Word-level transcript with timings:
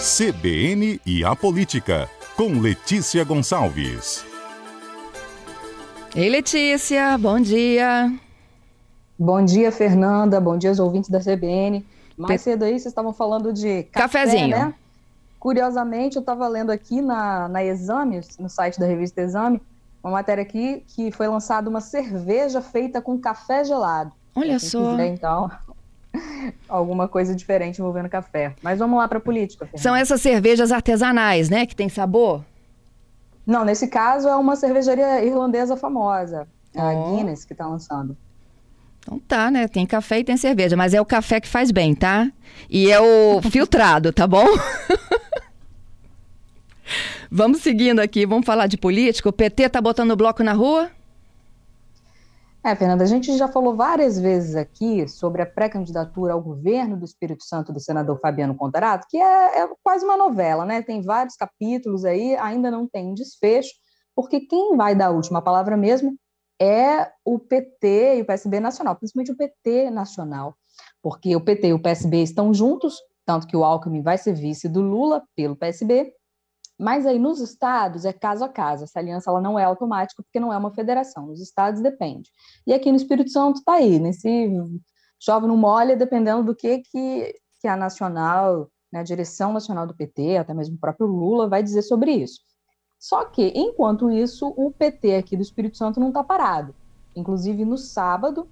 CBN 0.00 0.98
e 1.04 1.22
a 1.22 1.36
Política, 1.36 2.08
com 2.34 2.58
Letícia 2.58 3.22
Gonçalves. 3.22 4.24
Ei, 6.16 6.30
Letícia, 6.30 7.18
bom 7.18 7.38
dia. 7.38 8.10
Bom 9.18 9.44
dia, 9.44 9.70
Fernanda. 9.70 10.40
Bom 10.40 10.56
dia 10.56 10.70
aos 10.70 10.78
ouvintes 10.78 11.10
da 11.10 11.20
CBN. 11.20 11.84
Mais 12.16 12.40
cedo 12.40 12.64
aí, 12.64 12.70
vocês 12.70 12.86
estavam 12.86 13.12
falando 13.12 13.52
de 13.52 13.82
café, 13.92 14.20
cafezinho. 14.20 14.56
Né? 14.56 14.74
Curiosamente, 15.38 16.16
eu 16.16 16.20
estava 16.20 16.48
lendo 16.48 16.70
aqui 16.70 17.02
na, 17.02 17.46
na 17.46 17.62
Exame, 17.62 18.22
no 18.38 18.48
site 18.48 18.80
da 18.80 18.86
revista 18.86 19.20
Exame, 19.20 19.60
uma 20.02 20.12
matéria 20.12 20.40
aqui 20.40 20.82
que 20.86 21.12
foi 21.12 21.28
lançada 21.28 21.68
uma 21.68 21.82
cerveja 21.82 22.62
feita 22.62 23.02
com 23.02 23.18
café 23.18 23.64
gelado. 23.64 24.12
Olha 24.34 24.58
só. 24.58 24.92
Quiser, 24.92 25.08
então, 25.08 25.50
alguma 26.68 27.08
coisa 27.08 27.34
diferente 27.34 27.80
envolvendo 27.80 28.08
café. 28.08 28.54
Mas 28.62 28.78
vamos 28.78 28.98
lá 28.98 29.08
para 29.08 29.18
a 29.18 29.20
política. 29.20 29.66
Fernanda. 29.66 29.82
São 29.82 29.94
essas 29.96 30.20
cervejas 30.20 30.72
artesanais, 30.72 31.48
né, 31.48 31.66
que 31.66 31.74
tem 31.74 31.88
sabor? 31.88 32.44
Não, 33.46 33.64
nesse 33.64 33.88
caso 33.88 34.28
é 34.28 34.36
uma 34.36 34.54
cervejaria 34.56 35.24
irlandesa 35.24 35.76
famosa, 35.76 36.46
a 36.76 36.92
Oh. 36.92 37.16
Guinness, 37.16 37.44
que 37.44 37.52
está 37.52 37.66
lançando. 37.66 38.16
Então 39.00 39.18
tá, 39.18 39.50
né? 39.50 39.66
Tem 39.66 39.86
café 39.86 40.20
e 40.20 40.24
tem 40.24 40.36
cerveja, 40.36 40.76
mas 40.76 40.94
é 40.94 41.00
o 41.00 41.06
café 41.06 41.40
que 41.40 41.48
faz 41.48 41.70
bem, 41.70 41.94
tá? 41.94 42.30
E 42.68 42.90
é 42.90 43.00
o 43.00 43.40
filtrado, 43.50 44.12
tá 44.12 44.26
bom? 44.26 44.46
vamos 47.30 47.60
seguindo 47.60 48.00
aqui, 48.00 48.26
vamos 48.26 48.46
falar 48.46 48.66
de 48.66 48.76
política. 48.76 49.28
O 49.28 49.32
PT 49.32 49.70
tá 49.70 49.80
botando 49.80 50.14
bloco 50.16 50.42
na 50.44 50.52
rua? 50.52 50.90
É, 52.62 52.76
Fernanda, 52.76 53.04
a 53.04 53.06
gente 53.06 53.34
já 53.38 53.48
falou 53.48 53.74
várias 53.74 54.20
vezes 54.20 54.54
aqui 54.54 55.08
sobre 55.08 55.40
a 55.40 55.46
pré-candidatura 55.46 56.34
ao 56.34 56.42
governo 56.42 56.94
do 56.94 57.06
Espírito 57.06 57.42
Santo 57.42 57.72
do 57.72 57.80
senador 57.80 58.20
Fabiano 58.20 58.54
Contarato, 58.54 59.06
que 59.08 59.16
é, 59.16 59.62
é 59.62 59.68
quase 59.82 60.04
uma 60.04 60.16
novela, 60.16 60.66
né? 60.66 60.82
Tem 60.82 61.00
vários 61.00 61.36
capítulos 61.36 62.04
aí, 62.04 62.36
ainda 62.36 62.70
não 62.70 62.86
tem 62.86 63.14
desfecho, 63.14 63.70
porque 64.14 64.40
quem 64.40 64.76
vai 64.76 64.94
dar 64.94 65.06
a 65.06 65.10
última 65.10 65.40
palavra 65.40 65.74
mesmo 65.74 66.18
é 66.60 67.10
o 67.24 67.38
PT 67.38 68.18
e 68.18 68.20
o 68.20 68.26
PSB 68.26 68.60
nacional, 68.60 68.94
principalmente 68.94 69.32
o 69.32 69.36
PT 69.36 69.90
nacional, 69.90 70.54
porque 71.02 71.34
o 71.34 71.40
PT 71.40 71.68
e 71.68 71.72
o 71.72 71.80
PSB 71.80 72.22
estão 72.22 72.52
juntos, 72.52 72.98
tanto 73.24 73.46
que 73.46 73.56
o 73.56 73.64
Alckmin 73.64 74.02
vai 74.02 74.18
ser 74.18 74.34
vice 74.34 74.68
do 74.68 74.82
Lula 74.82 75.22
pelo 75.34 75.56
PSB, 75.56 76.12
mas 76.80 77.04
aí 77.06 77.18
nos 77.18 77.40
estados 77.40 78.06
é 78.06 78.12
caso 78.12 78.42
a 78.42 78.48
caso, 78.48 78.84
essa 78.84 78.98
aliança 78.98 79.30
ela 79.30 79.40
não 79.40 79.58
é 79.58 79.64
automática 79.64 80.22
porque 80.22 80.40
não 80.40 80.50
é 80.50 80.56
uma 80.56 80.72
federação, 80.72 81.26
nos 81.26 81.40
estados 81.40 81.82
depende. 81.82 82.30
E 82.66 82.72
aqui 82.72 82.90
no 82.90 82.96
Espírito 82.96 83.30
Santo 83.30 83.58
está 83.58 83.74
aí, 83.74 83.98
nesse 83.98 84.50
chove 85.18 85.46
não 85.46 85.58
molha, 85.58 85.94
dependendo 85.94 86.42
do 86.42 86.54
que, 86.54 86.78
que, 86.78 87.34
que 87.60 87.68
a 87.68 87.76
nacional, 87.76 88.70
né, 88.90 89.00
a 89.00 89.02
direção 89.02 89.52
nacional 89.52 89.86
do 89.86 89.94
PT, 89.94 90.38
até 90.38 90.54
mesmo 90.54 90.76
o 90.76 90.80
próprio 90.80 91.06
Lula, 91.06 91.48
vai 91.48 91.62
dizer 91.62 91.82
sobre 91.82 92.12
isso. 92.12 92.40
Só 92.98 93.26
que, 93.26 93.52
enquanto 93.54 94.10
isso, 94.10 94.48
o 94.56 94.70
PT 94.70 95.16
aqui 95.16 95.36
do 95.36 95.42
Espírito 95.42 95.76
Santo 95.76 96.00
não 96.00 96.08
está 96.08 96.24
parado. 96.24 96.74
Inclusive, 97.14 97.62
no 97.64 97.76
sábado, 97.76 98.48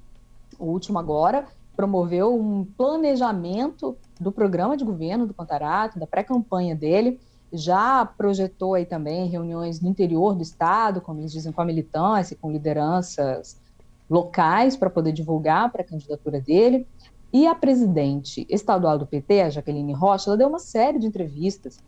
o 0.59 0.67
último 0.67 0.99
agora, 0.99 1.47
promoveu 1.75 2.35
um 2.35 2.65
planejamento 2.65 3.97
do 4.21 4.33
programa 4.33 4.77
de 4.77 4.85
governo 4.85 5.27
do 5.27 5.33
Contarato, 5.33 5.99
da 5.99 6.07
pré-campanha 6.07 6.75
dele, 6.75 7.21
já 7.53 8.05
projetou 8.05 8.75
aí 8.75 8.85
também 8.85 9.29
reuniões 9.29 9.81
no 9.81 9.89
interior 9.89 10.35
do 10.35 10.43
estado, 10.43 11.01
como 11.01 11.21
eles 11.21 11.33
dizem, 11.33 11.53
com 11.53 11.61
a 11.61 11.65
militância, 11.65 12.37
com 12.41 12.51
lideranças 12.51 13.61
locais 14.09 14.77
para 14.77 14.91
poder 14.91 15.13
divulgar 15.13 15.71
para 15.71 15.83
a 15.83 15.85
candidatura 15.85 16.41
dele. 16.41 16.87
E 17.33 17.47
a 17.47 17.55
presidente 17.55 18.47
estadual 18.49 18.99
do 18.99 19.07
PT, 19.07 19.43
a 19.43 19.51
Jaqueline 19.51 19.93
Rocha, 19.93 20.31
ela 20.31 20.37
deu 20.37 20.49
uma 20.49 20.59
série 20.59 20.99
de 20.99 21.07
entrevistas 21.07 21.79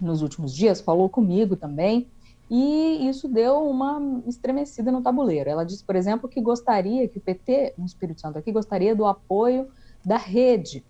nos 0.00 0.22
últimos 0.22 0.54
dias, 0.54 0.80
falou 0.80 1.08
comigo 1.08 1.56
também, 1.56 2.08
e 2.50 3.06
isso 3.08 3.28
deu 3.28 3.68
uma 3.68 4.22
estremecida 4.26 4.90
no 4.90 5.02
tabuleiro. 5.02 5.50
Ela 5.50 5.64
disse, 5.64 5.84
por 5.84 5.96
exemplo, 5.96 6.28
que 6.28 6.40
gostaria, 6.40 7.06
que 7.06 7.18
o 7.18 7.20
PT 7.20 7.74
no 7.76 7.84
Espírito 7.84 8.20
Santo 8.20 8.38
aqui 8.38 8.50
gostaria 8.50 8.96
do 8.96 9.04
apoio 9.04 9.68
da 10.04 10.16
rede, 10.16 10.82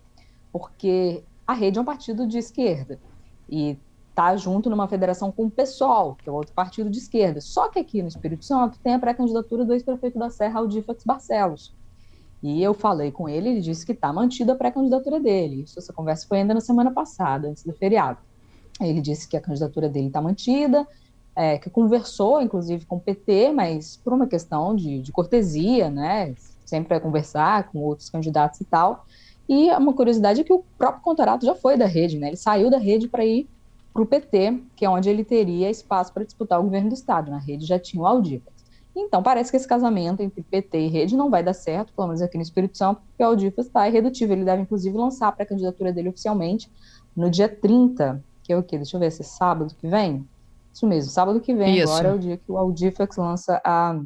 porque 0.53 1.25
a 1.47 1.55
rede 1.55 1.79
é 1.79 1.83
um 1.83 1.85
partido 1.85 2.27
de 2.29 2.39
esquerda 2.39 3.01
e 3.49 3.77
está 4.19 4.37
junto 4.37 4.69
numa 4.69 4.89
federação 4.89 5.31
com 5.31 5.45
o 5.45 5.51
PSOL, 5.51 6.17
que 6.17 6.29
é 6.29 6.33
outro 6.33 6.53
partido 6.53 6.91
de 6.91 6.99
esquerda. 6.99 7.41
Só 7.41 7.69
que 7.69 7.79
aqui 7.79 8.03
no 8.03 8.09
Espírito 8.09 8.45
Santo 8.45 8.77
tem 8.81 8.95
a 8.95 8.99
pré-candidatura 8.99 9.65
do 9.65 9.73
ex-prefeito 9.73 10.19
da 10.19 10.29
Serra, 10.29 10.59
Aldifax 10.59 11.05
Barcelos. 11.05 11.73
E 12.43 12.61
eu 12.61 12.75
falei 12.75 13.13
com 13.13 13.29
ele, 13.29 13.49
ele 13.49 13.61
disse 13.61 13.87
que 13.87 13.93
está 13.93 14.13
mantida 14.13 14.55
a 14.55 14.57
pré-candidatura 14.57 15.21
dele. 15.21 15.63
Isso, 15.63 15.79
essa 15.79 15.93
conversa 15.93 16.27
foi 16.27 16.39
ainda 16.39 16.53
na 16.53 16.61
semana 16.61 16.91
passada, 16.91 17.49
antes 17.49 17.63
do 17.63 17.73
feriado. 17.73 18.19
Ele 18.81 19.01
disse 19.01 19.29
que 19.29 19.37
a 19.37 19.41
candidatura 19.41 19.89
dele 19.89 20.09
está 20.09 20.21
mantida, 20.21 20.87
é, 21.35 21.57
que 21.57 21.71
conversou, 21.71 22.43
inclusive, 22.43 22.85
com 22.87 22.97
o 22.97 23.01
PT, 23.01 23.53
mas 23.53 23.97
por 23.99 24.13
uma 24.13 24.27
questão 24.27 24.75
de, 24.75 25.01
de 25.01 25.13
cortesia, 25.13 25.91
né? 25.91 26.35
Sempre 26.65 26.89
vai 26.89 27.01
conversar 27.01 27.71
com 27.71 27.79
outros 27.79 28.11
candidatos 28.11 28.61
e 28.61 28.65
tal. 28.65 29.07
E 29.49 29.71
uma 29.71 29.93
curiosidade 29.93 30.41
é 30.41 30.45
que 30.45 30.53
o 30.53 30.65
próprio 30.77 31.03
Contarato 31.03 31.47
já 31.47 31.55
foi 31.55 31.77
da 31.77 31.87
rede, 31.87 32.19
né? 32.19 32.29
Ele 32.29 32.37
saiu 32.37 32.69
da 32.69 32.79
rede 32.79 33.09
para 33.09 33.25
ir 33.25 33.49
para 33.99 34.03
o 34.03 34.07
PT, 34.07 34.63
que 34.77 34.85
é 34.85 34.91
onde 34.91 35.09
ele 35.09 35.25
teria 35.25 35.69
espaço 35.69 36.13
para 36.13 36.25
disputar 36.25 36.61
o 36.61 36.63
governo 36.63 36.91
do 36.91 36.95
Estado. 36.95 37.31
Na 37.31 37.39
rede 37.39 37.67
já 37.67 37.79
tinha 37.79 38.01
o 38.01 38.07
Aldifas. 38.07 38.55
Então, 38.95 39.23
parece 39.23 39.51
que 39.51 39.57
esse 39.57 39.67
casamento 39.67 40.23
entre 40.23 40.43
PT 40.43 40.79
e 40.79 40.89
rede 40.89 41.17
não 41.17 41.31
vai 41.31 41.43
dar 41.43 41.53
certo, 41.53 41.93
pelo 41.93 42.09
menos 42.09 42.23
aqui 42.23 42.37
no 42.37 42.43
Espírito 42.43 42.77
Santo, 42.77 43.01
porque 43.01 43.23
o 43.23 43.27
Aldifas 43.27 43.67
está 43.67 43.89
irredutível. 43.89 44.37
Ele 44.37 44.45
deve, 44.45 44.63
inclusive, 44.63 44.97
lançar 44.97 45.35
a 45.37 45.47
candidatura 45.47 45.93
dele 45.93 46.09
oficialmente 46.09 46.71
no 47.15 47.31
dia 47.31 47.49
30, 47.49 48.23
que 48.43 48.53
é 48.53 48.57
o 48.57 48.63
quê? 48.63 48.77
Deixa 48.77 48.97
eu 48.97 49.01
ver, 49.01 49.11
se 49.11 49.23
é 49.23 49.25
sábado 49.25 49.75
que 49.75 49.89
vem? 49.89 50.27
Isso 50.73 50.87
mesmo, 50.87 51.11
sábado 51.11 51.41
que 51.41 51.55
vem, 51.55 51.79
Isso. 51.79 51.93
agora 51.93 52.09
é 52.09 52.15
o 52.15 52.19
dia 52.19 52.37
que 52.37 52.51
o 52.51 52.57
Aldifax 52.57 53.17
lança 53.17 53.61
a, 53.65 54.01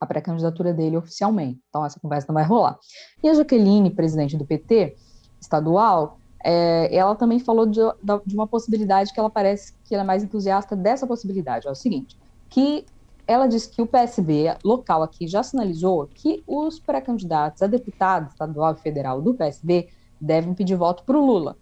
a 0.00 0.06
pré-candidatura 0.06 0.72
dele 0.72 0.96
oficialmente. 0.96 1.60
Então, 1.68 1.84
essa 1.84 2.00
conversa 2.00 2.26
não 2.28 2.34
vai 2.34 2.44
rolar. 2.44 2.76
E 3.22 3.28
a 3.28 3.34
Jaqueline, 3.34 3.90
presidente 3.90 4.36
do 4.36 4.44
PT 4.44 4.96
estadual, 5.40 6.18
é, 6.44 6.94
ela 6.94 7.14
também 7.14 7.38
falou 7.38 7.66
de, 7.66 7.80
de 8.24 8.34
uma 8.34 8.46
possibilidade 8.46 9.12
que 9.12 9.18
ela 9.18 9.30
parece 9.30 9.74
que 9.84 9.94
ela 9.94 10.04
é 10.04 10.06
mais 10.06 10.22
entusiasta 10.22 10.76
dessa 10.76 11.06
possibilidade. 11.06 11.66
É 11.66 11.70
o 11.70 11.74
seguinte, 11.74 12.16
que 12.48 12.84
ela 13.26 13.46
disse 13.46 13.68
que 13.68 13.82
o 13.82 13.86
PSB 13.86 14.56
local 14.64 15.02
aqui 15.02 15.26
já 15.26 15.42
sinalizou 15.42 16.08
que 16.14 16.44
os 16.46 16.78
pré-candidatos 16.78 17.62
a 17.62 17.66
deputado 17.66 18.28
estadual 18.30 18.74
e 18.74 18.80
federal 18.80 19.20
do 19.20 19.34
PSB 19.34 19.88
devem 20.20 20.54
pedir 20.54 20.76
voto 20.76 21.02
para 21.02 21.18
o 21.18 21.26
Lula, 21.26 21.56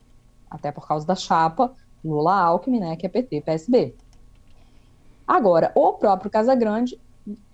até 0.50 0.70
por 0.70 0.86
causa 0.86 1.06
da 1.06 1.14
chapa 1.14 1.72
Lula-Alckmin, 2.04 2.80
né, 2.80 2.96
que 2.96 3.06
é 3.06 3.08
PT-PSB. 3.08 3.94
Agora, 5.26 5.72
o 5.74 5.94
próprio 5.94 6.30
Casagrande, 6.30 7.00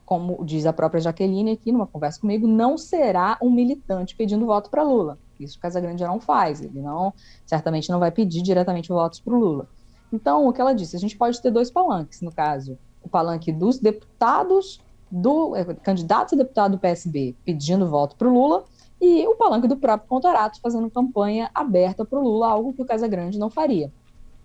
como 0.05 0.45
diz 0.45 0.67
a 0.67 0.73
própria 0.73 1.01
Jaqueline 1.01 1.53
aqui 1.53 1.71
numa 1.71 1.87
conversa 1.87 2.21
comigo, 2.21 2.49
não 2.49 2.77
será 2.77 3.39
um 3.41 3.49
militante 3.49 4.17
pedindo 4.17 4.45
voto 4.45 4.69
para 4.69 4.83
Lula. 4.83 5.19
Isso 5.41 5.59
o 5.59 5.61
Casagrande 5.61 6.01
já 6.01 6.09
não 6.09 6.21
faz, 6.21 6.61
ele 6.61 6.81
não, 6.81 7.13
certamente 7.47 7.91
não 7.91 7.99
vai 7.99 8.11
pedir 8.11 8.43
diretamente 8.43 8.89
votos 8.89 9.21
para 9.21 9.35
o 9.35 9.39
Lula. 9.39 9.69
Então, 10.13 10.47
o 10.47 10.53
que 10.53 10.61
ela 10.61 10.75
disse, 10.75 10.97
a 10.97 10.99
gente 10.99 11.17
pode 11.17 11.41
ter 11.41 11.51
dois 11.51 11.71
palanques, 11.71 12.21
no 12.21 12.33
caso, 12.33 12.79
o 13.03 13.09
palanque 13.09 13.53
dos 13.53 13.79
deputados, 13.79 14.81
do 15.11 15.57
eh, 15.57 15.65
candidatos 15.83 16.35
a 16.35 16.37
deputado 16.37 16.73
do 16.73 16.79
PSB 16.79 17.35
pedindo 17.45 17.89
voto 17.89 18.15
para 18.17 18.29
o 18.29 18.33
Lula, 18.33 18.65
e 19.01 19.27
o 19.27 19.35
palanque 19.35 19.67
do 19.67 19.77
próprio 19.77 20.09
Contarato 20.09 20.61
fazendo 20.61 20.91
campanha 20.91 21.51
aberta 21.55 22.05
para 22.05 22.19
o 22.19 22.23
Lula, 22.23 22.49
algo 22.49 22.73
que 22.73 22.83
o 22.83 22.85
Casagrande 22.85 23.39
não 23.39 23.51
faria. 23.51 23.91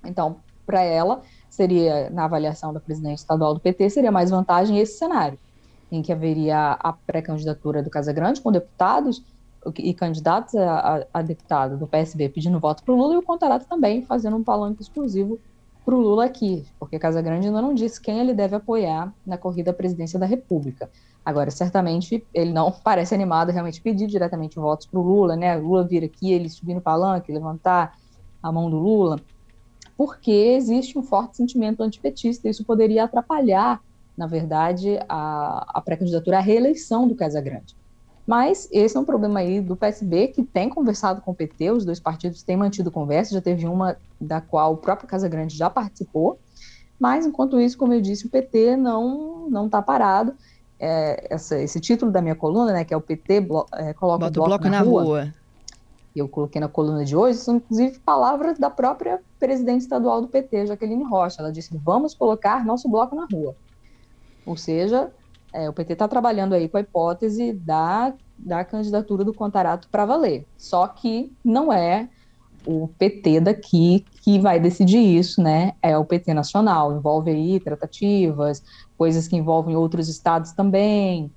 Então, 0.03 0.38
para 0.66 0.81
ela, 0.81 1.22
seria, 1.50 2.09
na 2.09 2.25
avaliação 2.25 2.73
da 2.73 2.79
presidente 2.79 3.19
estadual 3.19 3.53
do 3.53 3.59
PT, 3.59 3.89
seria 3.89 4.12
mais 4.12 4.31
vantagem 4.31 4.79
esse 4.79 4.97
cenário, 4.97 5.38
em 5.91 6.01
que 6.01 6.12
haveria 6.12 6.72
a 6.79 6.94
pré-candidatura 6.94 7.83
do 7.83 7.89
Casagrande 7.89 8.41
com 8.41 8.51
deputados 8.51 9.23
e 9.77 9.93
candidatos 9.93 10.55
a, 10.55 11.05
a, 11.13 11.21
deputado 11.21 11.77
do 11.77 11.88
PSB 11.88 12.29
pedindo 12.29 12.59
voto 12.59 12.83
para 12.83 12.94
o 12.94 12.97
Lula 12.97 13.15
e 13.15 13.17
o 13.17 13.23
Contarato 13.23 13.65
também 13.67 14.03
fazendo 14.03 14.38
um 14.38 14.44
palanque 14.44 14.81
exclusivo 14.81 15.39
para 15.85 15.94
o 15.94 16.00
Lula 16.00 16.25
aqui, 16.25 16.65
porque 16.79 16.97
Casagrande 16.97 17.47
ainda 17.47 17.62
não 17.62 17.73
disse 17.73 18.01
quem 18.01 18.19
ele 18.19 18.33
deve 18.33 18.56
apoiar 18.56 19.13
na 19.25 19.38
corrida 19.38 19.69
à 19.69 19.73
presidência 19.73 20.17
da 20.17 20.25
República. 20.25 20.89
Agora, 21.23 21.51
certamente, 21.51 22.25
ele 22.33 22.51
não 22.51 22.71
parece 22.83 23.13
animado 23.13 23.50
a 23.50 23.53
realmente 23.53 23.79
pedir 23.81 24.07
diretamente 24.07 24.56
votos 24.56 24.88
para 24.88 25.00
o 25.00 25.03
Lula, 25.03 25.35
né? 25.35 25.56
Lula 25.56 25.83
vir 25.83 26.03
aqui, 26.03 26.33
ele 26.33 26.50
subir 26.50 26.73
no 26.73 26.81
palanque, 26.81 27.31
levantar 27.31 27.95
a 28.41 28.51
mão 28.51 28.69
do 28.69 28.77
Lula, 28.77 29.19
porque 29.95 30.31
existe 30.31 30.97
um 30.97 31.03
forte 31.03 31.38
sentimento 31.38 31.81
antipetista, 31.81 32.47
e 32.47 32.51
isso 32.51 32.65
poderia 32.65 33.03
atrapalhar, 33.03 33.79
na 34.18 34.25
verdade, 34.27 35.00
a, 35.07 35.65
a 35.68 35.81
pré-candidatura 35.81 36.38
à 36.38 36.41
reeleição 36.41 37.07
do 37.07 37.15
Casagrande. 37.15 37.75
Mas 38.25 38.68
esse 38.72 38.98
é 38.98 39.00
um 39.00 39.06
problema 39.06 39.39
aí 39.39 39.62
do 39.62 39.75
PSB, 39.75 40.30
que 40.30 40.44
tem 40.44 40.68
conversado 40.68 41.22
com 41.22 41.31
o 41.31 41.36
PT, 41.36 41.72
os 41.72 41.86
dois 41.86 42.00
partidos 42.00 42.42
têm 42.42 42.57
mantido 42.57 42.89
conversa, 42.89 43.33
já 43.33 43.42
teve 43.42 43.68
uma 43.68 43.98
da 44.19 44.42
qual 44.42 44.74
o 44.74 44.77
próprio 44.77 45.07
Casagrande 45.07 45.56
já 45.56 45.69
participou, 45.69 46.39
mas 47.00 47.25
enquanto 47.25 47.60
isso, 47.60 47.77
como 47.77 47.94
eu 47.94 48.01
disse, 48.01 48.25
o 48.25 48.30
PT 48.30 48.75
não 48.77 49.48
não 49.50 49.68
está 49.68 49.81
parado. 49.81 50.33
É, 50.80 51.27
essa, 51.30 51.57
esse 51.60 51.80
título 51.80 52.12
da 52.12 52.22
minha 52.22 52.36
coluna, 52.36 52.74
né, 52.74 52.83
que 52.83 52.94
é 52.94 52.98
o 52.98 53.01
PT 53.01 53.42
blo 53.42 53.66
é, 53.74 53.94
coloca 53.94 54.25
Bota 54.25 54.42
o 54.42 54.45
bloco, 54.45 54.68
na, 54.68 54.81
rua, 54.81 55.04
rua. 55.04 55.33
eu 56.13 56.28
coloquei 56.28 56.60
na 56.60 56.68
coluna 56.68 57.06
de 57.06 57.16
hoje, 57.16 57.38
são 57.38 57.57
inclusive 57.57 58.00
palavras 58.00 58.57
da 58.60 58.69
própria 58.69 59.21
presidente 59.39 59.81
estadual 59.81 60.21
do 60.21 60.28
PT, 60.28 60.68
Jaqueline 60.68 61.04
Rocha. 61.04 61.42
Ela 61.42 61.51
disse: 61.51 61.78
vamos 61.78 62.13
colocar 62.13 62.66
nosso 62.66 62.89
bloco 62.89 63.16
na 63.16 63.25
rua. 63.31 63.56
Ou 64.45 64.57
seja, 64.57 65.12
é, 65.56 65.69
o 65.69 65.74
PT 65.74 65.94
está 65.94 66.07
trabalhando 66.07 66.54
aí 66.54 66.68
com 66.68 66.75
a 66.78 66.81
hipótese 66.81 67.54
da, 67.54 68.13
da 68.38 68.66
candidatura 68.66 69.24
do 69.24 69.34
Contarato 69.34 69.88
para 69.90 70.06
valer. 70.06 70.46
Só 70.57 70.86
que 70.86 71.31
não 71.44 71.72
é 71.72 72.10
o 72.66 72.90
PT 73.00 73.40
daqui 73.40 74.06
que 74.22 74.38
vai 74.38 74.60
decidir 74.60 75.00
isso, 75.00 75.42
né? 75.42 75.74
É 75.81 75.98
o 75.98 76.04
PT 76.04 76.34
nacional. 76.34 76.96
Envolve 76.98 77.31
aí 77.31 77.60
tratativas, 77.60 78.62
coisas 78.98 79.28
que 79.30 79.38
envolvem 79.38 79.78
outros 79.78 80.10
estados 80.10 80.52
também. 80.52 81.31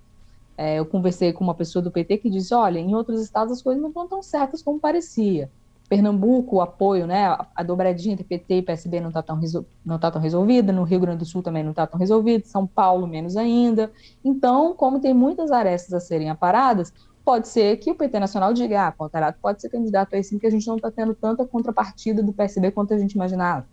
É, 0.57 0.81
eu 0.81 0.87
conversei 0.87 1.33
com 1.33 1.45
uma 1.45 1.55
pessoa 1.55 1.81
do 1.81 1.91
PT 1.91 2.19
que 2.19 2.31
disse: 2.31 2.53
olha, 2.53 2.81
em 2.81 2.95
outros 2.97 3.23
estados 3.23 3.53
as 3.53 3.63
coisas 3.63 3.81
não 3.81 3.91
estão 3.91 4.09
tão 4.09 4.23
certas 4.23 4.63
como 4.63 4.81
parecia. 4.81 5.49
Pernambuco, 5.89 6.57
o 6.57 6.61
apoio, 6.61 7.07
né, 7.07 7.37
a 7.55 7.63
dobradinha 7.63 8.13
entre 8.13 8.25
PT 8.25 8.59
e 8.59 8.63
PSB 8.63 9.01
não 9.01 9.09
está 9.09 9.23
tão, 9.23 9.41
não 9.85 9.99
tá 9.99 10.11
tão 10.11 10.21
resolvida, 10.21 10.73
no 10.73 10.85
Rio 10.85 11.01
Grande 11.01 11.21
do 11.21 11.25
Sul 11.25 11.43
também 11.43 11.63
não 11.63 11.71
está 11.71 11.87
tão 11.87 11.99
resolvido, 11.99 12.47
São 12.47 12.67
Paulo 12.67 13.07
menos 13.07 13.37
ainda. 13.37 13.91
Então, 14.25 14.75
como 14.75 15.01
tem 15.01 15.15
muitas 15.15 15.51
arestas 15.51 15.95
a 15.95 16.01
serem 16.01 16.29
aparadas, 16.29 16.93
pode 17.25 17.49
ser 17.49 17.77
que 17.79 17.91
o 17.91 17.95
PT 17.95 18.21
Nacional 18.21 18.53
diga, 18.53 18.89
ah, 18.89 18.93
Contarato 18.93 19.39
pode 19.41 19.61
ser 19.61 19.71
candidato 19.71 20.15
aí 20.15 20.23
sim, 20.23 20.37
porque 20.37 20.47
a 20.47 20.51
gente 20.51 20.67
não 20.67 20.77
está 20.77 20.91
tendo 20.91 21.15
tanta 21.15 21.47
contrapartida 21.47 22.23
do 22.23 22.33
PSB 22.33 22.71
quanto 22.71 22.93
a 22.93 22.99
gente 22.99 23.13
imaginava. 23.13 23.67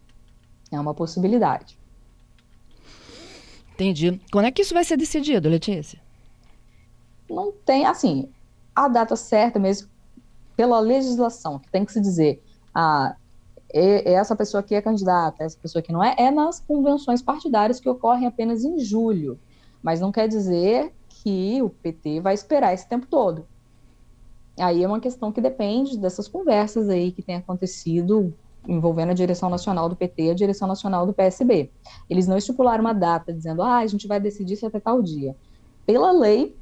É 0.71 0.79
uma 0.79 0.93
possibilidade. 0.93 1.77
Entendi. 3.73 4.21
Quando 4.31 4.45
é 4.45 4.51
que 4.51 4.61
isso 4.61 4.73
vai 4.73 4.85
ser 4.85 4.95
decidido, 4.95 5.49
Letícia? 5.49 5.99
não 7.29 7.51
tem, 7.51 7.85
assim, 7.85 8.29
a 8.73 8.87
data 8.87 9.15
certa 9.15 9.59
mesmo, 9.59 9.89
pela 10.55 10.79
legislação, 10.79 11.59
que 11.59 11.69
tem 11.69 11.85
que 11.85 11.91
se 11.91 12.01
dizer, 12.01 12.41
ah, 12.73 13.15
essa 13.73 14.35
pessoa 14.35 14.61
aqui 14.61 14.73
é 14.75 14.81
candidata, 14.81 15.43
essa 15.43 15.57
pessoa 15.61 15.81
aqui 15.81 15.91
não 15.91 16.03
é, 16.03 16.15
é 16.17 16.31
nas 16.31 16.59
convenções 16.59 17.21
partidárias 17.21 17.79
que 17.79 17.89
ocorrem 17.89 18.25
apenas 18.25 18.63
em 18.63 18.79
julho. 18.79 19.39
Mas 19.83 19.99
não 19.99 20.11
quer 20.11 20.27
dizer 20.27 20.93
que 21.09 21.61
o 21.61 21.69
PT 21.69 22.21
vai 22.21 22.33
esperar 22.33 22.73
esse 22.73 22.87
tempo 22.87 23.05
todo. 23.07 23.45
Aí 24.57 24.83
é 24.83 24.87
uma 24.87 24.99
questão 25.01 25.31
que 25.31 25.41
depende 25.41 25.97
dessas 25.97 26.27
conversas 26.27 26.87
aí 26.87 27.11
que 27.11 27.21
tem 27.21 27.35
acontecido 27.35 28.33
envolvendo 28.67 29.11
a 29.11 29.13
direção 29.13 29.49
nacional 29.49 29.89
do 29.89 29.95
PT 29.95 30.23
e 30.23 30.29
a 30.31 30.33
direção 30.33 30.67
nacional 30.67 31.05
do 31.05 31.13
PSB. 31.13 31.69
Eles 32.09 32.27
não 32.27 32.37
estipularam 32.37 32.83
uma 32.83 32.93
data 32.93 33.33
dizendo, 33.33 33.61
ah, 33.61 33.77
a 33.77 33.87
gente 33.87 34.07
vai 34.07 34.19
decidir 34.19 34.53
isso 34.53 34.65
até 34.65 34.79
tal 34.79 35.01
dia. 35.03 35.35
Pela 35.85 36.11
lei, 36.11 36.55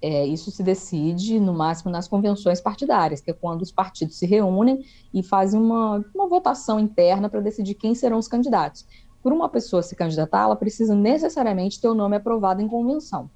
é, 0.00 0.26
isso 0.26 0.50
se 0.50 0.62
decide, 0.62 1.40
no 1.40 1.54
máximo, 1.54 1.90
nas 1.90 2.06
convenções 2.06 2.60
partidárias, 2.60 3.20
que 3.20 3.30
é 3.30 3.34
quando 3.34 3.62
os 3.62 3.72
partidos 3.72 4.18
se 4.18 4.26
reúnem 4.26 4.84
e 5.12 5.22
fazem 5.22 5.60
uma, 5.60 6.04
uma 6.14 6.28
votação 6.28 6.78
interna 6.78 7.28
para 7.28 7.40
decidir 7.40 7.74
quem 7.74 7.94
serão 7.94 8.18
os 8.18 8.28
candidatos. 8.28 8.86
Por 9.22 9.32
uma 9.32 9.48
pessoa 9.48 9.82
se 9.82 9.96
candidatar, 9.96 10.42
ela 10.42 10.56
precisa 10.56 10.94
necessariamente 10.94 11.80
ter 11.80 11.88
o 11.88 11.94
nome 11.94 12.16
aprovado 12.16 12.62
em 12.62 12.68
convenção. 12.68 13.30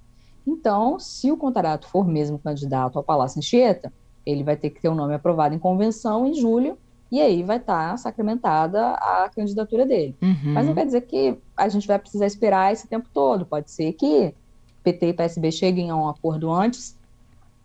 Então, 0.46 0.98
se 0.98 1.30
o 1.30 1.36
Contarato 1.36 1.88
for 1.88 2.06
mesmo 2.06 2.38
candidato 2.38 2.98
ao 2.98 3.04
Palácio 3.04 3.38
Anchieta, 3.38 3.92
ele 4.24 4.44
vai 4.44 4.56
ter 4.56 4.70
que 4.70 4.80
ter 4.80 4.88
o 4.88 4.94
nome 4.94 5.14
aprovado 5.14 5.54
em 5.54 5.58
convenção 5.58 6.26
em 6.26 6.34
julho, 6.34 6.78
e 7.10 7.20
aí 7.20 7.42
vai 7.42 7.56
estar 7.56 7.90
tá 7.90 7.96
sacramentada 7.96 8.92
a 8.92 9.28
candidatura 9.34 9.84
dele. 9.84 10.14
Uhum. 10.22 10.52
Mas 10.54 10.66
não 10.66 10.74
quer 10.74 10.86
dizer 10.86 11.00
que 11.02 11.36
a 11.56 11.68
gente 11.68 11.86
vai 11.86 11.98
precisar 11.98 12.26
esperar 12.26 12.72
esse 12.72 12.86
tempo 12.86 13.08
todo. 13.12 13.44
Pode 13.44 13.70
ser 13.70 13.92
que 13.94 14.32
PT 14.82 15.08
e 15.08 15.12
PSB 15.12 15.52
cheguem 15.52 15.90
a 15.90 15.96
um 15.96 16.08
acordo 16.08 16.50
antes 16.50 16.98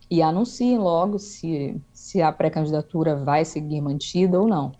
e 0.09 0.21
anunciem 0.21 0.77
logo 0.77 1.17
se, 1.17 1.79
se 1.93 2.21
a 2.21 2.31
pré-candidatura 2.31 3.15
vai 3.15 3.43
seguir 3.43 3.81
mantida 3.81 4.39
ou 4.39 4.47
não. 4.47 4.71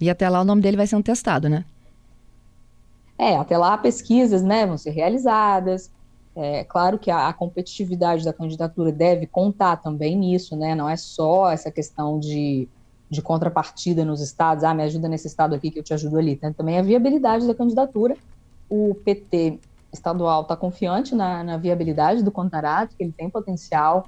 E 0.00 0.10
até 0.10 0.28
lá 0.28 0.40
o 0.40 0.44
nome 0.44 0.60
dele 0.60 0.76
vai 0.76 0.86
sendo 0.86 1.04
testado, 1.04 1.48
né? 1.48 1.64
É, 3.16 3.36
até 3.36 3.56
lá 3.56 3.78
pesquisas 3.78 4.42
né, 4.42 4.66
vão 4.66 4.76
ser 4.76 4.90
realizadas. 4.90 5.90
É 6.34 6.64
claro 6.64 6.98
que 6.98 7.10
a, 7.10 7.28
a, 7.28 7.32
competitividade 7.32 8.24
da 8.24 8.32
candidatura 8.32 8.90
deve 8.90 9.26
contar 9.26 9.76
também 9.76 10.16
nisso, 10.16 10.56
né? 10.56 10.74
Não 10.74 10.88
é 10.88 10.96
só 10.96 11.50
essa 11.50 11.70
questão 11.70 12.18
de, 12.18 12.66
de 13.08 13.22
contrapartida 13.22 14.04
nos 14.04 14.20
estados, 14.20 14.64
ah, 14.64 14.74
me 14.74 14.82
ajuda 14.82 15.08
nesse 15.08 15.26
estado 15.26 15.54
aqui 15.54 15.70
que 15.70 15.78
eu 15.78 15.82
te 15.82 15.94
ajudo 15.94 16.18
ali. 16.18 16.34
Tem 16.34 16.52
também 16.52 16.78
a 16.78 16.82
viabilidade 16.82 17.46
da 17.46 17.54
candidatura. 17.54 18.16
O 18.68 18.94
PT 19.04 19.60
estadual 19.92 20.42
está 20.42 20.56
confiante 20.56 21.14
na, 21.14 21.44
na, 21.44 21.56
viabilidade 21.56 22.22
do 22.22 22.30
Contarato, 22.30 22.96
que 22.96 23.04
ele 23.04 23.12
tem 23.12 23.28
potencial 23.28 24.06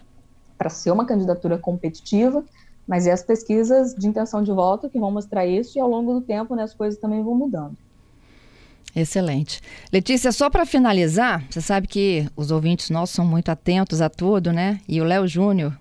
para 0.56 0.70
ser 0.70 0.90
uma 0.90 1.04
candidatura 1.04 1.58
competitiva, 1.58 2.42
mas 2.86 3.06
é 3.06 3.12
as 3.12 3.22
pesquisas 3.22 3.94
de 3.94 4.06
intenção 4.06 4.42
de 4.42 4.52
voto 4.52 4.88
que 4.88 4.98
vão 4.98 5.10
mostrar 5.10 5.46
isso 5.46 5.78
e 5.78 5.80
ao 5.80 5.88
longo 5.88 6.14
do 6.14 6.20
tempo 6.20 6.54
né, 6.54 6.62
as 6.62 6.74
coisas 6.74 6.98
também 6.98 7.22
vão 7.22 7.34
mudando. 7.34 7.76
Excelente. 8.94 9.60
Letícia, 9.92 10.30
só 10.30 10.48
para 10.48 10.64
finalizar, 10.64 11.44
você 11.50 11.60
sabe 11.60 11.88
que 11.88 12.28
os 12.36 12.52
ouvintes 12.52 12.90
nossos 12.90 13.16
são 13.16 13.26
muito 13.26 13.48
atentos 13.48 14.00
a 14.00 14.08
tudo, 14.08 14.52
né? 14.52 14.80
E 14.86 15.00
o 15.00 15.04
Léo 15.04 15.26
Júnior, 15.26 15.76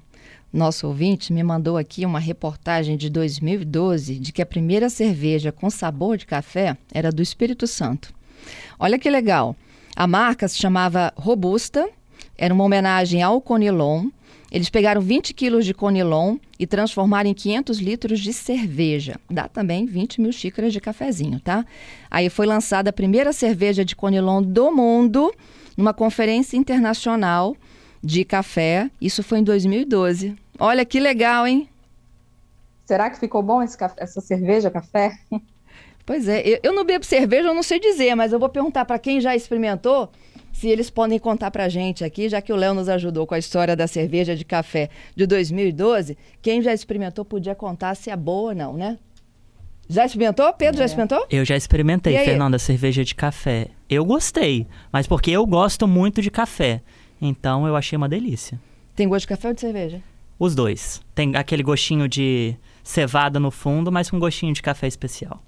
nosso 0.51 0.87
ouvinte, 0.87 1.31
me 1.31 1.43
mandou 1.43 1.77
aqui 1.77 2.07
uma 2.07 2.19
reportagem 2.19 2.97
de 2.97 3.11
2012 3.11 4.17
de 4.17 4.31
que 4.31 4.41
a 4.41 4.45
primeira 4.45 4.89
cerveja 4.89 5.51
com 5.51 5.69
sabor 5.69 6.17
de 6.17 6.25
café 6.25 6.75
era 6.91 7.11
do 7.11 7.21
Espírito 7.21 7.67
Santo. 7.67 8.11
Olha 8.79 8.97
que 8.97 9.09
legal. 9.09 9.55
A 9.95 10.07
marca 10.07 10.47
se 10.47 10.57
chamava 10.57 11.13
Robusta, 11.15 11.87
era 12.37 12.53
uma 12.53 12.63
homenagem 12.63 13.21
ao 13.21 13.39
Conilon. 13.39 14.09
Eles 14.51 14.69
pegaram 14.69 15.01
20 15.01 15.33
quilos 15.33 15.65
de 15.65 15.73
Conilon 15.73 16.37
e 16.59 16.65
transformaram 16.65 17.29
em 17.29 17.33
500 17.33 17.79
litros 17.79 18.19
de 18.19 18.33
cerveja. 18.33 19.19
Dá 19.29 19.47
também 19.47 19.85
20 19.85 20.21
mil 20.21 20.31
xícaras 20.31 20.73
de 20.73 20.81
cafezinho, 20.81 21.39
tá? 21.39 21.65
Aí 22.09 22.29
foi 22.29 22.45
lançada 22.45 22.89
a 22.89 22.93
primeira 22.93 23.33
cerveja 23.33 23.85
de 23.85 23.95
Conilon 23.95 24.41
do 24.41 24.71
mundo 24.71 25.33
numa 25.77 25.93
conferência 25.93 26.57
internacional 26.57 27.55
de 28.03 28.25
café. 28.25 28.89
Isso 28.99 29.23
foi 29.23 29.39
em 29.39 29.43
2012. 29.43 30.35
Olha 30.59 30.85
que 30.85 30.99
legal, 30.99 31.47
hein? 31.47 31.69
Será 32.85 33.09
que 33.09 33.19
ficou 33.19 33.41
bom 33.41 33.65
café, 33.77 34.03
essa 34.03 34.21
cerveja, 34.21 34.69
café? 34.69 35.17
Pois 36.05 36.27
é, 36.27 36.41
eu, 36.41 36.59
eu 36.63 36.73
não 36.73 36.83
bebo 36.83 37.05
cerveja, 37.05 37.47
eu 37.47 37.53
não 37.53 37.63
sei 37.63 37.79
dizer, 37.79 38.13
mas 38.15 38.33
eu 38.33 38.39
vou 38.39 38.49
perguntar 38.49 38.85
para 38.85 38.99
quem 38.99 39.21
já 39.21 39.35
experimentou 39.35 40.09
se 40.51 40.67
eles 40.67 40.89
podem 40.89 41.17
contar 41.17 41.49
para 41.49 41.67
gente 41.67 42.03
aqui, 42.03 42.29
já 42.29 42.41
que 42.41 42.53
o 42.53 42.55
Léo 42.55 42.73
nos 42.73 42.87
ajudou 42.87 43.25
com 43.25 43.33
a 43.33 43.39
história 43.39 43.75
da 43.75 43.87
cerveja 43.87 44.35
de 44.35 44.45
café 44.45 44.89
de 45.15 45.25
2012. 45.25 46.17
Quem 46.41 46.61
já 46.61 46.73
experimentou 46.73 47.25
podia 47.25 47.55
contar 47.55 47.95
se 47.95 48.09
é 48.09 48.15
boa 48.15 48.49
ou 48.49 48.55
não, 48.55 48.73
né? 48.73 48.97
Já 49.89 50.05
experimentou? 50.05 50.51
Pedro, 50.53 50.75
é. 50.75 50.79
já 50.79 50.85
experimentou? 50.85 51.25
Eu 51.29 51.43
já 51.43 51.57
experimentei, 51.57 52.17
Fernanda, 52.19 52.57
cerveja 52.59 53.03
de 53.03 53.15
café. 53.15 53.67
Eu 53.89 54.05
gostei, 54.05 54.67
mas 54.91 55.07
porque 55.07 55.31
eu 55.31 55.45
gosto 55.45 55.87
muito 55.87 56.21
de 56.21 56.29
café. 56.29 56.81
Então 57.21 57.67
eu 57.67 57.75
achei 57.75 57.97
uma 57.97 58.07
delícia. 58.07 58.59
Tem 58.95 59.07
gosto 59.07 59.21
de 59.21 59.27
café 59.29 59.47
ou 59.49 59.53
de 59.53 59.61
cerveja? 59.61 60.01
Os 60.39 60.55
dois. 60.55 61.01
Tem 61.15 61.35
aquele 61.35 61.63
gostinho 61.63 62.07
de 62.07 62.55
cevada 62.83 63.39
no 63.39 63.49
fundo, 63.49 63.91
mas 63.91 64.09
com 64.09 64.19
gostinho 64.19 64.53
de 64.53 64.61
café 64.61 64.87
especial. 64.87 65.41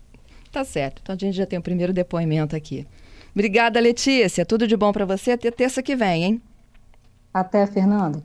Tá 0.55 0.63
certo. 0.63 1.01
Então 1.03 1.13
a 1.13 1.19
gente 1.19 1.35
já 1.35 1.45
tem 1.45 1.59
o 1.59 1.61
primeiro 1.61 1.91
depoimento 1.91 2.55
aqui. 2.55 2.87
Obrigada, 3.33 3.77
Letícia. 3.77 4.45
Tudo 4.45 4.65
de 4.65 4.77
bom 4.77 4.93
para 4.93 5.03
você. 5.03 5.31
Até 5.31 5.51
terça 5.51 5.83
que 5.83 5.97
vem, 5.97 6.23
hein? 6.23 6.41
Até, 7.33 7.67
Fernando. 7.67 8.23